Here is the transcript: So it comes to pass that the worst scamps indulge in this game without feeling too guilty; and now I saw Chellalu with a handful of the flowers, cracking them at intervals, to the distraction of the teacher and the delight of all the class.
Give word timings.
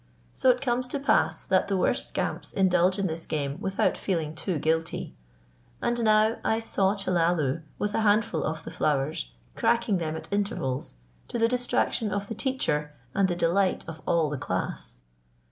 So 0.33 0.49
it 0.49 0.61
comes 0.61 0.87
to 0.87 0.99
pass 0.99 1.43
that 1.43 1.67
the 1.67 1.77
worst 1.77 2.07
scamps 2.07 2.51
indulge 2.51 2.97
in 2.97 3.05
this 3.05 3.27
game 3.27 3.59
without 3.61 3.95
feeling 3.95 4.33
too 4.33 4.57
guilty; 4.57 5.15
and 5.79 6.03
now 6.03 6.37
I 6.43 6.57
saw 6.57 6.95
Chellalu 6.95 7.61
with 7.77 7.93
a 7.93 7.99
handful 8.01 8.43
of 8.43 8.63
the 8.63 8.71
flowers, 8.71 9.31
cracking 9.55 9.99
them 9.99 10.15
at 10.15 10.33
intervals, 10.33 10.95
to 11.27 11.37
the 11.37 11.47
distraction 11.47 12.11
of 12.11 12.27
the 12.29 12.33
teacher 12.33 12.95
and 13.13 13.27
the 13.27 13.35
delight 13.35 13.85
of 13.87 14.01
all 14.07 14.31
the 14.31 14.39
class. 14.39 15.01